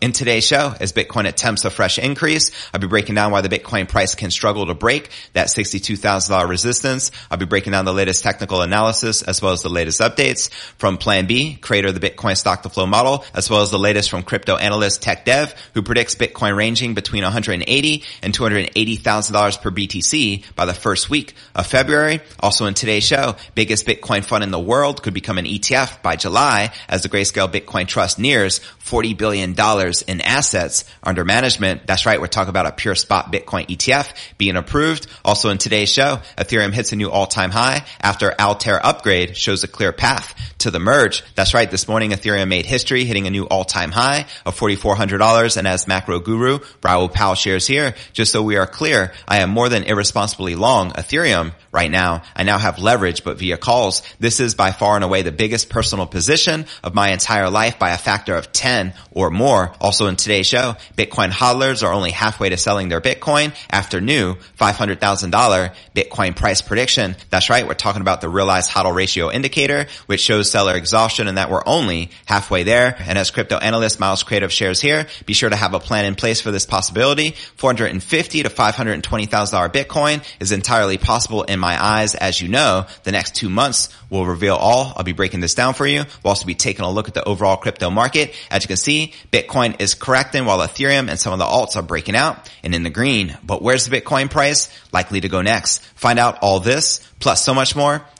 [0.00, 3.48] In today's show, as Bitcoin attempts a fresh increase, I'll be breaking down why the
[3.48, 7.12] Bitcoin price can struggle to break that $62,000 resistance.
[7.30, 10.98] I'll be breaking down the latest technical analysis as well as the latest updates from
[10.98, 14.10] Plan B, creator of the Bitcoin stock to flow model, as well as the latest
[14.10, 20.54] from crypto analyst Tech Dev, who predicts Bitcoin ranging between 180 and $280,000 per BTC
[20.56, 22.20] by the first week of February.
[22.40, 26.16] Also in today's show, biggest Bitcoin fund in the world could become an ETF by
[26.16, 29.54] July as the Grayscale Bitcoin Trust nears $40 billion
[30.02, 31.86] in assets under management.
[31.86, 32.20] That's right.
[32.20, 35.06] We're talking about a pure spot Bitcoin ETF being approved.
[35.24, 39.68] Also in today's show, Ethereum hits a new all-time high after Altair upgrade shows a
[39.68, 40.34] clear path
[40.64, 41.22] to the merge.
[41.34, 41.70] That's right.
[41.70, 45.56] This morning, Ethereum made history hitting a new all-time high of $4,400.
[45.56, 49.50] And as macro guru, Raoul Pal shares here, just so we are clear, I am
[49.50, 52.22] more than irresponsibly long Ethereum right now.
[52.34, 54.02] I now have leverage, but via calls.
[54.20, 57.90] This is by far and away the biggest personal position of my entire life by
[57.90, 59.74] a factor of 10 or more.
[59.80, 64.36] Also in today's show, Bitcoin hodlers are only halfway to selling their Bitcoin after new
[64.58, 67.16] $500,000 Bitcoin price prediction.
[67.28, 67.66] That's right.
[67.66, 71.64] We're talking about the realized hodl ratio indicator, which shows seller exhaustion and that we're
[71.66, 72.94] only halfway there.
[73.00, 76.14] And as crypto analyst Miles Creative shares here, be sure to have a plan in
[76.14, 77.32] place for this possibility.
[77.56, 82.14] 450 to $520,000 Bitcoin is entirely possible in my eyes.
[82.14, 84.92] As you know, the next two months will reveal all.
[84.96, 86.04] I'll be breaking this down for you.
[86.22, 88.32] We'll also be taking a look at the overall crypto market.
[88.48, 91.82] As you can see, Bitcoin is correcting while Ethereum and some of the alts are
[91.82, 93.36] breaking out and in the green.
[93.42, 95.82] But where's the Bitcoin price likely to go next?
[95.96, 98.04] Find out all this plus so much more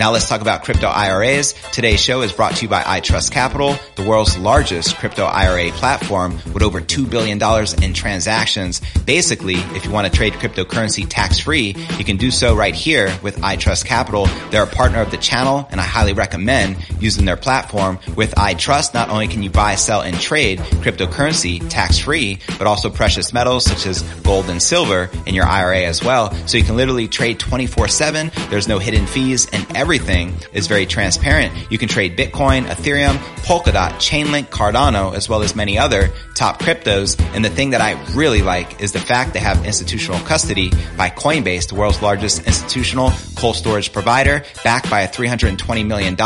[0.00, 1.52] Now let's talk about crypto IRAs.
[1.72, 6.40] Today's show is brought to you by iTrust Capital, the world's largest crypto IRA platform
[6.54, 7.38] with over $2 billion
[7.82, 8.80] in transactions.
[9.04, 13.14] Basically, if you want to trade cryptocurrency tax free, you can do so right here
[13.22, 14.24] with iTrust Capital.
[14.50, 17.98] They're a partner of the channel and I highly recommend using their platform.
[18.16, 22.88] With iTrust, not only can you buy, sell, and trade cryptocurrency tax free, but also
[22.88, 26.32] precious metals such as gold and silver in your IRA as well.
[26.46, 28.30] So you can literally trade 24 seven.
[28.48, 31.52] There's no hidden fees and everything is very transparent.
[31.68, 37.20] You can trade Bitcoin, Ethereum, Polkadot, Chainlink, Cardano, as well as many other top cryptos.
[37.34, 41.10] And the thing that I really like is the fact they have institutional custody by
[41.10, 46.16] Coinbase, the world's largest institutional cold storage provider, backed by a $320 million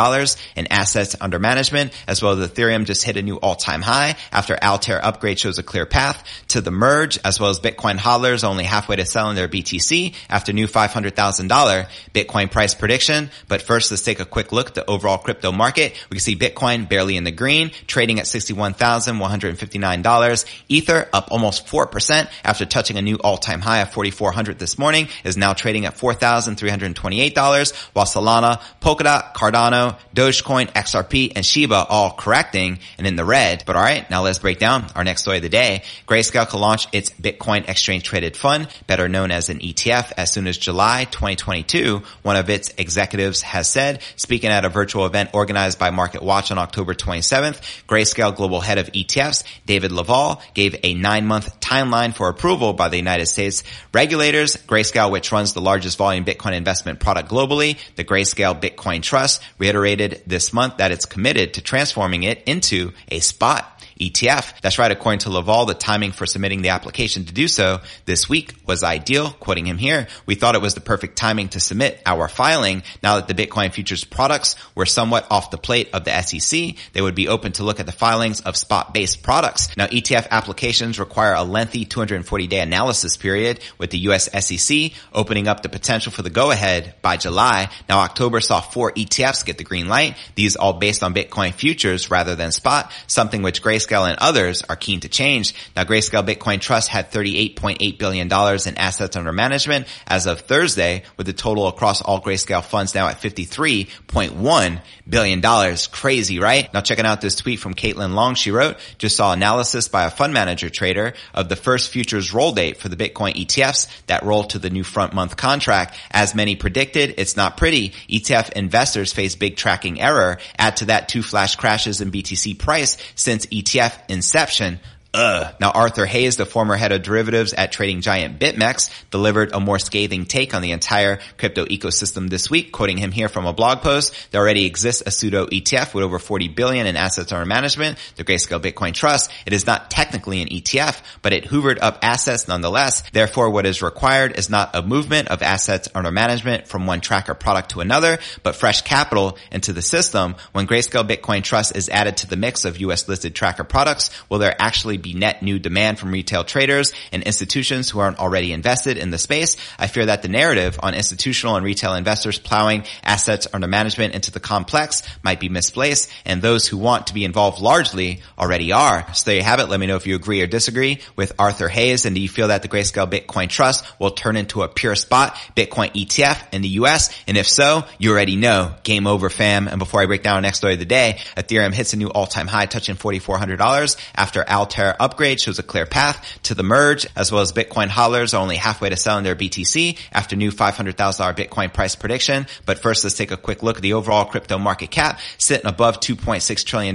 [0.57, 4.57] in assets under management, as well as Ethereum just hit a new all-time high after
[4.63, 8.65] Altair upgrade shows a clear path to the merge, as well as Bitcoin hodlers only
[8.65, 13.31] halfway to selling their BTC after new $500,000 Bitcoin price prediction.
[13.49, 15.93] But first, let's take a quick look at the overall crypto market.
[16.11, 20.45] We can see Bitcoin barely in the green, trading at $61,159.
[20.69, 25.37] Ether up almost 4% after touching a new all-time high of 4,400 this morning, is
[25.37, 25.95] now trading at
[26.41, 33.65] $4,328, while Solana, Polkadot, Cardano, Dogecoin, XRP, and Shiba all correcting and in the red.
[33.67, 35.83] But alright, now let's break down our next story of the day.
[36.07, 40.47] Grayscale can launch its Bitcoin exchange traded fund, better known as an ETF, as soon
[40.47, 42.03] as July 2022.
[42.23, 46.51] One of its executives has said, speaking at a virtual event organized by Market Watch
[46.51, 52.15] on October 27th, Grayscale global head of ETFs, David LaValle, gave a nine month timeline
[52.15, 53.63] for approval by the United States
[53.93, 54.57] regulators.
[54.57, 60.23] Grayscale, which runs the largest volume Bitcoin investment product globally, the Grayscale Bitcoin Trust, reiterated
[60.27, 64.61] this month that it's committed to transforming it into a spot ETF.
[64.63, 64.91] That's right.
[64.91, 68.83] According to LaValle, the timing for submitting the application to do so this week was
[68.83, 69.31] ideal.
[69.31, 72.83] Quoting him here, we thought it was the perfect timing to submit our filing.
[73.03, 77.01] Now that the Bitcoin futures products were somewhat off the plate of the SEC, they
[77.01, 79.77] would be open to look at the filings of spot-based products.
[79.77, 85.47] Now ETF applications require a lengthy 240 day analysis period with the US SEC opening
[85.49, 87.69] up the potential for the go ahead by July.
[87.89, 90.17] Now October saw four ETFs get the green light.
[90.35, 94.63] These all based on Bitcoin futures rather than spot, something which Grayscale Grayscale and others
[94.69, 95.55] are keen to change.
[95.77, 101.27] Now Grayscale Bitcoin Trust had $38.8 billion in assets under management as of Thursday with
[101.27, 105.77] the total across all Grayscale funds now at $53.1 billion.
[105.91, 106.73] Crazy, right?
[106.73, 108.35] Now checking out this tweet from Caitlin Long.
[108.35, 112.53] She wrote, just saw analysis by a fund manager trader of the first futures roll
[112.53, 115.97] date for the Bitcoin ETFs that roll to the new front month contract.
[116.11, 117.91] As many predicted, it's not pretty.
[118.09, 120.39] ETF investors face big tracking error.
[120.59, 124.81] Add to that two flash crashes in BTC price since ETF Inception
[125.13, 125.55] Ugh.
[125.59, 129.81] Now Arthur Hayes, the former head of derivatives at trading giant BitMEX, delivered a more
[129.81, 133.81] scathing take on the entire crypto ecosystem this week, quoting him here from a blog
[133.81, 134.15] post.
[134.31, 138.25] There already exists a pseudo ETF with over 40 billion in assets under management, the
[138.25, 139.33] Grayscale Bitcoin Trust.
[139.47, 143.03] It is not technically an ETF, but it hoovered up assets nonetheless.
[143.11, 147.35] Therefore, what is required is not a movement of assets under management from one tracker
[147.35, 150.37] product to another, but fresh capital into the system.
[150.53, 154.39] When Grayscale Bitcoin Trust is added to the mix of US listed tracker products, will
[154.39, 158.97] there actually be net new demand from retail traders and institutions who aren't already invested
[158.97, 159.57] in the space.
[159.79, 164.31] I fear that the narrative on institutional and retail investors plowing assets under management into
[164.31, 169.13] the complex might be misplaced and those who want to be involved largely already are.
[169.15, 169.69] So there you have it.
[169.69, 172.49] Let me know if you agree or disagree with Arthur Hayes and do you feel
[172.49, 176.69] that the Grayscale Bitcoin Trust will turn into a pure spot Bitcoin ETF in the
[176.81, 177.11] US?
[177.27, 179.69] And if so, you already know game over fam.
[179.69, 182.09] And before I break down our next story of the day, Ethereum hits a new
[182.09, 187.31] all-time high touching $4,400 after Altair upgrade shows a clear path to the merge, as
[187.31, 190.95] well as Bitcoin hodlers are only halfway to selling their BTC after new $500,000
[191.37, 192.47] Bitcoin price prediction.
[192.67, 196.01] But first, let's take a quick look at the overall crypto market cap, sitting above
[196.01, 196.95] $2.6 trillion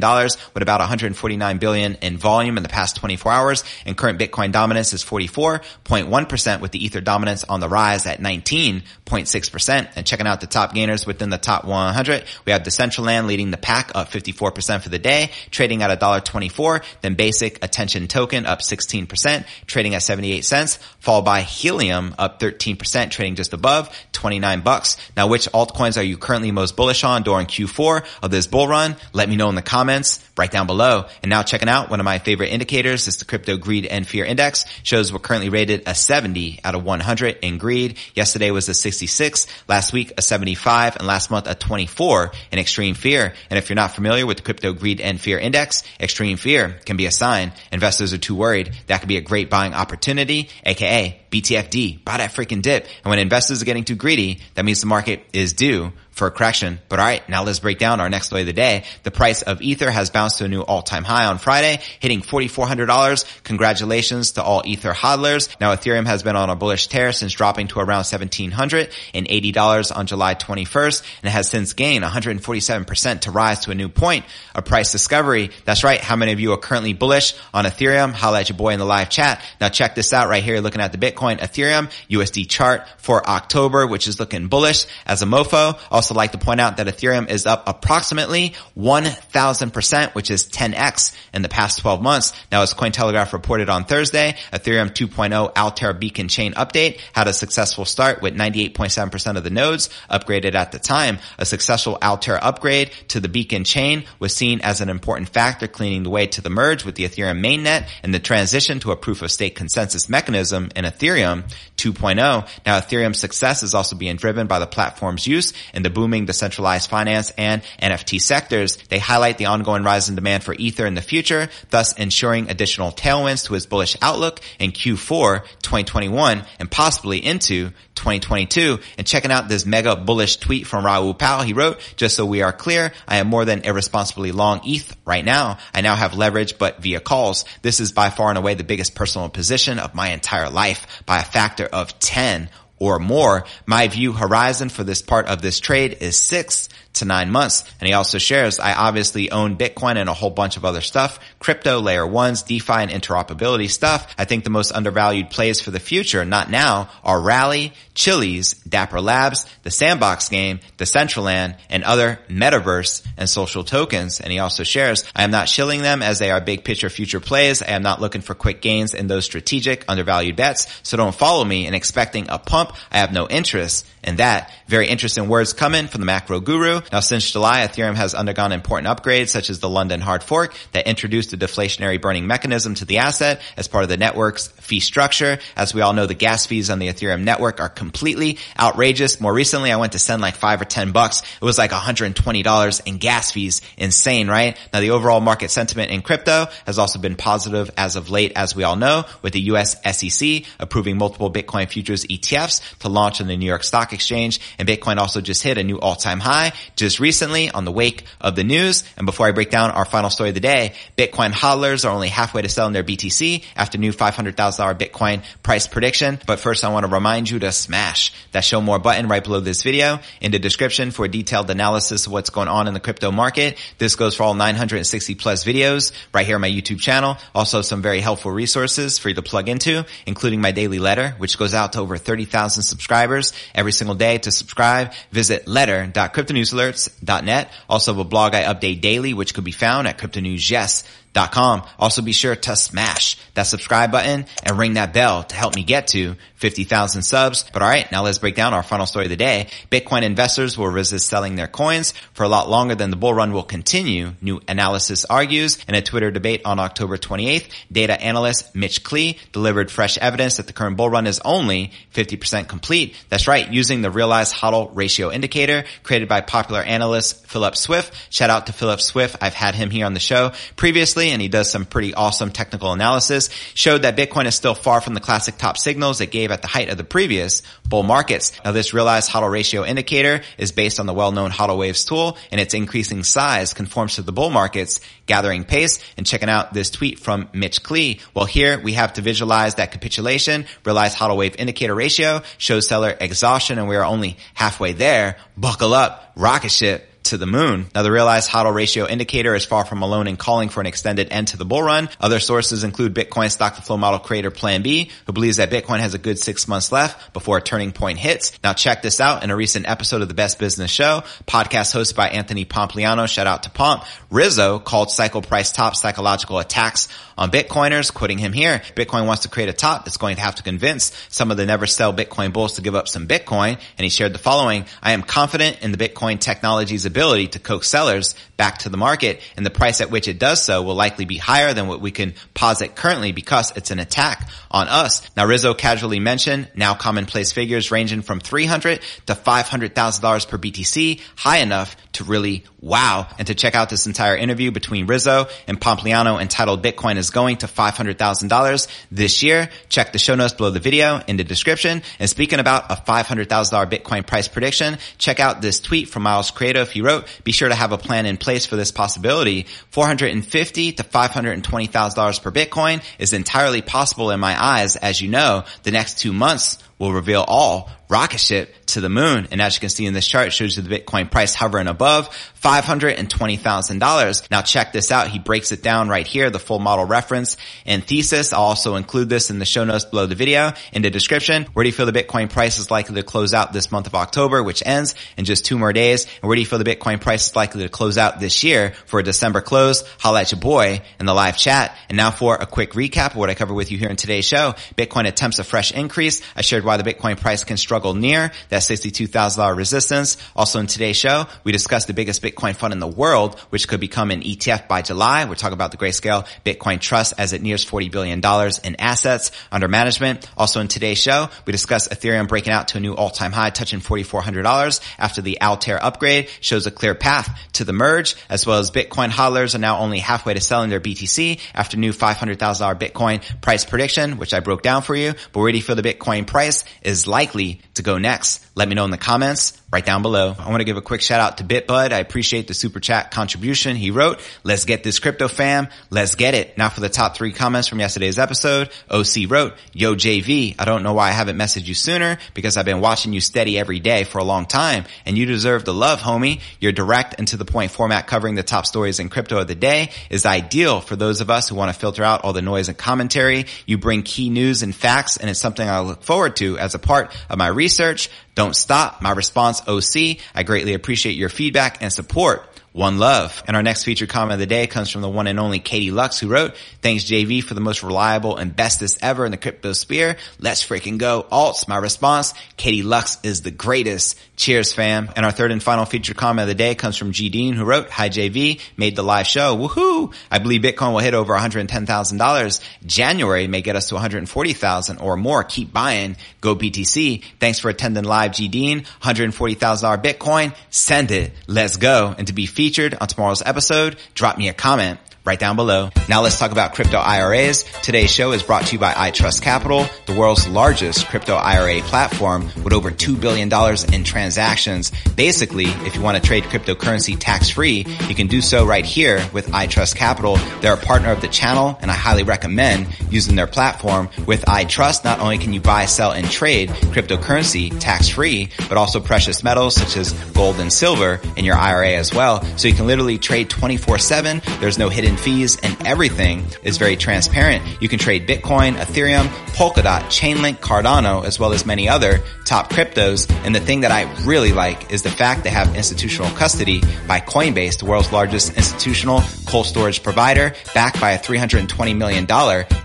[0.54, 3.64] with about 149 billion in volume in the past 24 hours.
[3.86, 9.90] And current Bitcoin dominance is 44.1% with the Ether dominance on the rise at 19.6%.
[9.96, 13.58] And checking out the top gainers within the top 100, we have Decentraland leading the
[13.58, 16.84] pack up 54% for the day, trading at $1.24.
[17.02, 23.12] Then Basic, attention token up 16%, trading at 78 cents, followed by Helium up 13%,
[23.12, 24.98] trading just above 29 bucks.
[25.15, 28.96] Now, which altcoins are you currently most bullish on during Q4 of this bull run?
[29.13, 31.06] Let me know in the comments right down below.
[31.22, 34.25] And now checking out one of my favorite indicators is the crypto greed and fear
[34.25, 37.98] index shows we're currently rated a 70 out of 100 in greed.
[38.13, 42.96] Yesterday was a 66, last week a 75 and last month a 24 in extreme
[42.96, 43.34] fear.
[43.50, 46.98] And if you're not familiar with the crypto greed and fear index, extreme fear can
[46.98, 48.75] be a sign investors are too worried.
[48.88, 52.86] That could be a great buying opportunity, aka BTFD, buy that freaking dip.
[53.04, 56.31] And when investors are getting too greedy, that means the market is due for a
[56.31, 56.79] correction.
[56.88, 58.86] But all right, now let's break down our next story of the day.
[59.03, 63.43] The price of Ether has bounced to a new all-time high on Friday, hitting $4,400.
[63.43, 65.50] Congratulations to all Ether hodlers.
[65.60, 70.36] Now Ethereum has been on a bullish tear since dropping to around $1,780 on July
[70.36, 74.91] 21st and it has since gained 147% to rise to a new point of price
[74.91, 75.51] discovery.
[75.65, 76.00] That's right.
[76.00, 78.13] How many of you are currently bullish on Ethereum?
[78.13, 79.43] Holla at your boy in the live chat.
[79.60, 83.86] Now check this out right here, looking at the Bitcoin Ethereum USD chart for October,
[83.86, 85.77] which is looking bullish as a mofo.
[85.91, 91.15] Also also like to point out that Ethereum is up approximately 1000%, which is 10x
[91.33, 92.31] in the past 12 months.
[92.51, 97.85] Now, as Cointelegraph reported on Thursday, Ethereum 2.0 Altair Beacon Chain update had a successful
[97.85, 101.17] start with 98.7% of the nodes upgraded at the time.
[101.39, 106.03] A successful Altair upgrade to the Beacon chain was seen as an important factor cleaning
[106.03, 109.24] the way to the merge with the Ethereum mainnet and the transition to a proof
[109.24, 112.15] of stake consensus mechanism in Ethereum 2.0.
[112.15, 116.88] Now, Ethereum's success is also being driven by the platform's use in the booming decentralized
[116.88, 118.78] finance and NFT sectors.
[118.90, 122.92] They highlight the ongoing rise in demand for Ether in the future, thus ensuring additional
[122.92, 129.48] tailwinds to his bullish outlook in Q4 2021 and possibly into 2022 and checking out
[129.48, 131.42] this mega bullish tweet from Raoul Pal.
[131.42, 135.25] He wrote, just so we are clear, I am more than irresponsibly long ETH right
[135.25, 135.58] now.
[135.74, 137.46] I now have leverage, but via calls.
[137.62, 141.20] This is by far and away the biggest personal position of my entire life by
[141.20, 143.46] a factor of 10 or more.
[143.65, 147.64] My view horizon for this part of this trade is six to nine months.
[147.80, 151.20] And he also shares, I obviously own Bitcoin and a whole bunch of other stuff,
[151.40, 154.14] crypto, layer ones, DeFi and interoperability stuff.
[154.18, 159.02] I think the most undervalued plays for the future, not now, are Rally, Chiliz, Dapper
[159.02, 164.20] Labs, the Sandbox game, the Decentraland, and other metaverse and social tokens.
[164.20, 167.20] And he also shares, I am not shilling them as they are big picture future
[167.20, 167.62] plays.
[167.62, 170.68] I am not looking for quick gains in those strategic undervalued bets.
[170.84, 172.74] So don't follow me in expecting a pump.
[172.92, 174.52] I have no interest in that.
[174.67, 176.81] Very interesting words coming from the macro guru.
[176.91, 180.88] Now, since July, Ethereum has undergone important upgrades such as the London hard fork that
[180.88, 185.39] introduced a deflationary burning mechanism to the asset as part of the network's fee structure.
[185.55, 189.22] As we all know, the gas fees on the Ethereum network are completely outrageous.
[189.22, 191.22] More recently, I went to send like five or 10 bucks.
[191.22, 193.62] It was like $120 in gas fees.
[193.77, 194.57] Insane, right?
[194.74, 198.55] Now, the overall market sentiment in crypto has also been positive as of late, as
[198.55, 203.27] we all know, with the US SEC approving multiple Bitcoin futures ETFs to launch on
[203.27, 204.39] the New York Stock Exchange.
[204.57, 208.36] And Bitcoin also just hit a new all-time high just recently on the wake of
[208.36, 208.84] the news.
[208.98, 212.10] And before I break down our final story of the day, Bitcoin hodlers are only
[212.10, 216.19] halfway to selling their BTC after new $500,000 $62,000 Bitcoin price prediction.
[216.25, 219.39] But first I want to remind you to smash that show more button right below
[219.39, 222.79] this video in the description for a detailed analysis of what's going on in the
[222.79, 223.57] crypto market.
[223.77, 227.17] This goes for all 960 plus videos right here on my YouTube channel.
[227.33, 231.38] Also some very helpful resources for you to plug into, including my daily letter, which
[231.38, 234.17] goes out to over 30,000 subscribers every single day.
[234.17, 237.51] To subscribe, visit letter.cryptonewsalerts.net.
[237.69, 241.63] Also have a blog I update daily, which could be found at cryptonewsyes.com Com.
[241.79, 245.63] Also be sure to smash that subscribe button and ring that bell to help me
[245.63, 247.45] get to 50,000 subs.
[247.53, 249.48] But all right, now let's break down our final story of the day.
[249.72, 253.31] Bitcoin investors will resist selling their coins for a lot longer than the bull run
[253.31, 254.12] will continue.
[254.22, 259.72] New analysis argues in a Twitter debate on October 28th, data analyst Mitch Klee delivered
[259.72, 262.95] fresh evidence that the current bull run is only 50% complete.
[263.10, 267.93] That's right, using the realized hodl ratio indicator created by popular analyst Philip Swift.
[268.10, 269.17] Shout out to Philip Swift.
[269.22, 272.71] I've had him here on the show previously and he does some pretty awesome technical
[272.71, 273.29] analysis.
[273.53, 276.47] Showed that Bitcoin is still far from the classic top signals it gave at the
[276.47, 278.31] height of the previous bull markets.
[278.43, 282.39] Now this realized hodl ratio indicator is based on the well-known hodl waves tool and
[282.39, 287.00] its increasing size conforms to the bull markets gathering pace and checking out this tweet
[287.00, 288.01] from Mitch Klee.
[288.13, 292.95] Well here we have to visualize that capitulation, realized hodl wave indicator ratio shows seller
[293.00, 295.17] exhaustion and we are only halfway there.
[295.38, 297.67] Buckle up, rocket ship to the moon.
[297.74, 301.09] Now the realized hodl ratio indicator is far from alone in calling for an extended
[301.12, 301.88] end to the bull run.
[302.00, 305.79] Other sources include Bitcoin stock to flow model creator Plan B, who believes that Bitcoin
[305.79, 308.31] has a good six months left before a turning point hits.
[308.43, 311.95] Now check this out in a recent episode of the Best Business Show, podcast hosted
[311.95, 313.07] by Anthony Pompliano.
[313.07, 313.83] Shout out to Pomp.
[314.09, 318.62] Rizzo called cycle price top psychological attacks on Bitcoiners, quoting him here.
[318.75, 319.88] Bitcoin wants to create a top.
[319.88, 322.75] It's going to have to convince some of the never sell Bitcoin bulls to give
[322.75, 323.59] up some Bitcoin.
[323.77, 324.65] And he shared the following.
[324.81, 329.20] I am confident in the Bitcoin technology's ability to coax sellers back to the market
[329.36, 331.92] and the price at which it does so will likely be higher than what we
[331.92, 335.02] can posit currently because it's an attack on us.
[335.18, 341.40] Now Rizzo casually mentioned now commonplace figures ranging from 300 to $500,000 per BTC, high
[341.40, 343.07] enough to really wow.
[343.19, 347.38] And to check out this entire interview between Rizzo and Pompliano entitled Bitcoin is going
[347.38, 351.84] to $500,000 this year, check the show notes below the video in the description.
[352.00, 353.27] And speaking about a $500,000
[353.69, 356.69] Bitcoin price prediction, check out this tweet from Miles Creative.
[356.69, 359.45] He wrote, be sure to have a plan in place for this possibility.
[359.69, 364.75] 450 to $520,000 per Bitcoin is entirely possible in my eyes.
[364.75, 369.27] As you know, the next two months will reveal all rocket ship to the moon.
[369.32, 372.10] And as you can see in this chart, shows you the Bitcoin price hovering above
[372.42, 374.31] $520,000.
[374.31, 375.07] Now check this out.
[375.07, 378.33] He breaks it down right here, the full model reference and thesis.
[378.33, 381.46] I'll also include this in the show notes below the video in the description.
[381.53, 383.96] Where do you feel the Bitcoin price is likely to close out this month of
[383.96, 386.05] October, which ends in just two more days?
[386.22, 388.74] And where do you feel the Bitcoin price is likely to close out this year
[388.86, 389.83] for a December close?
[390.00, 391.75] Holla at your boy in the live chat.
[391.90, 394.25] And now for a quick recap of what I covered with you here in today's
[394.25, 394.53] show.
[394.75, 396.22] Bitcoin attempts a fresh increase.
[396.36, 400.18] I shared why the Bitcoin price can near that $62,000 resistance.
[400.35, 403.79] Also in today's show, we discussed the biggest Bitcoin fund in the world, which could
[403.79, 405.25] become an ETF by July.
[405.25, 408.20] We're talking about the Grayscale Bitcoin Trust as it nears $40 billion
[408.64, 410.29] in assets under management.
[410.38, 413.79] Also in today's show, we discussed Ethereum breaking out to a new all-time high, touching
[413.79, 418.72] $4,400 after the Altair upgrade shows a clear path to the merge, as well as
[418.72, 422.38] Bitcoin hodlers are now only halfway to selling their BTC after new $500,000
[422.79, 425.14] Bitcoin price prediction, which I broke down for you.
[425.31, 428.46] But where do you feel the Bitcoin price is likely to go next?
[428.55, 430.36] Let me know in the comments right down below.
[430.38, 431.92] I want to give a quick shout out to BitBud.
[431.92, 433.75] I appreciate the super chat contribution.
[433.75, 435.68] He wrote, let's get this crypto fam.
[435.90, 436.58] Let's get it.
[436.58, 438.70] Now for the top three comments from yesterday's episode.
[438.90, 442.66] OC wrote, yo JV, I don't know why I haven't messaged you sooner because I've
[442.66, 446.00] been watching you steady every day for a long time and you deserve the love,
[446.00, 446.42] homie.
[446.60, 449.56] Your direct and to the point format covering the top stories in crypto of the
[449.56, 452.70] day is ideal for those of us who want to filter out all the noise
[452.70, 453.46] and commentary.
[453.66, 456.80] You bring key news and facts and it's something I look forward to as a
[456.80, 458.10] part of my research.
[458.36, 459.01] Don't stop.
[459.01, 460.18] My response, OC.
[460.33, 462.48] I greatly appreciate your feedback and support.
[462.75, 463.42] One love.
[463.48, 465.92] And our next featured comment of the day comes from the one and only Katie
[465.92, 469.72] Lux who wrote, thanks JV for the most reliable and bestest ever in the crypto
[469.72, 470.18] sphere.
[470.40, 471.25] Let's freaking go.
[471.31, 471.70] Alts.
[471.70, 474.20] My response, Katie Lux is the greatest.
[474.35, 475.09] Cheers fam.
[475.16, 477.64] And our third and final featured comment of the day comes from G Dean who
[477.64, 479.55] wrote, hi JV, made the live show.
[479.55, 480.14] Woohoo.
[480.29, 482.59] I believe Bitcoin will hit over $110,000.
[482.85, 485.46] January may get us to 140,000 or more.
[485.46, 486.18] Keep buying.
[486.42, 487.24] Go BTC.
[487.40, 488.81] Thanks for attending live G Dean.
[489.01, 490.53] $140,000 Bitcoin.
[490.70, 491.31] Send it.
[491.48, 492.14] Let's go.
[492.18, 495.90] And to be featured on tomorrow's episode, drop me a comment right down below.
[496.07, 497.64] Now let's talk about crypto IRAs.
[497.81, 502.46] Today's show is brought to you by iTrust Capital, the world's largest crypto IRA platform
[502.64, 503.51] with over $2 billion
[503.94, 504.92] in transactions.
[505.16, 509.25] Basically, if you want to trade cryptocurrency tax free, you can do so right here
[509.33, 510.38] with iTrust Capital.
[510.61, 514.09] They're a partner of the channel and I highly recommend using their platform.
[514.27, 519.00] With iTrust, not only can you buy, sell, and trade cryptocurrency tax free, but also
[519.00, 522.44] precious metals such as gold and silver in your IRA as well.
[522.57, 524.42] So you can literally trade 24 seven.
[524.59, 527.64] There's no hidden fees and everything is very transparent.
[527.82, 533.30] You can trade Bitcoin, Ethereum, Polkadot, Chainlink, Cardano, as well as many other top cryptos.
[533.46, 537.20] And the thing that I really like is the fact they have institutional custody by
[537.20, 542.28] Coinbase, the world's largest institutional cold storage provider, backed by a $320 million